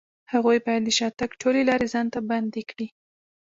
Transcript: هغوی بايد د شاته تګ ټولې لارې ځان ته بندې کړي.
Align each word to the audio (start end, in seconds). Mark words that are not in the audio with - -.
هغوی 0.31 0.57
بايد 0.65 0.81
د 0.85 0.89
شاته 0.97 1.17
تګ 1.21 1.31
ټولې 1.41 1.61
لارې 1.69 1.87
ځان 1.93 2.05
ته 2.13 2.19
بندې 2.29 2.61
کړي. 2.69 2.87